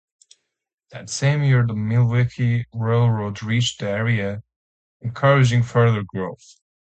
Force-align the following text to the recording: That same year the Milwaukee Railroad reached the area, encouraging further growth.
That 0.89 1.11
same 1.11 1.43
year 1.43 1.63
the 1.67 1.75
Milwaukee 1.75 2.65
Railroad 2.73 3.43
reached 3.43 3.81
the 3.81 3.89
area, 3.91 4.41
encouraging 5.01 5.61
further 5.61 6.01
growth. 6.01 6.55